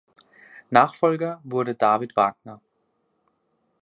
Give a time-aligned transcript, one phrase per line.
[0.71, 2.59] Nachfolger wurde David Wagner.